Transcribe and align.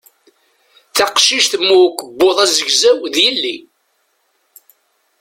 Taqcict 0.95 1.53
mm 1.59 1.69
ukebbuḍ 1.85 2.37
azegzaw 2.43 2.99
d 3.13 3.15
yelli. 3.23 3.57